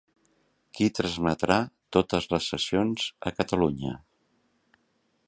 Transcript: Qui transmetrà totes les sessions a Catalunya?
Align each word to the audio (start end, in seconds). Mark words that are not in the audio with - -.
Qui 0.77 0.87
transmetrà 0.99 1.57
totes 1.97 2.29
les 2.33 2.49
sessions 2.53 3.05
a 3.31 3.37
Catalunya? 3.43 3.95